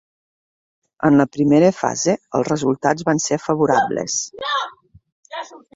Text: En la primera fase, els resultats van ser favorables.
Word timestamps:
En 1.09 1.19
la 1.21 1.27
primera 1.37 1.69
fase, 1.81 2.17
els 2.39 2.49
resultats 2.53 3.09
van 3.11 3.25
ser 3.29 3.41
favorables. 3.47 4.19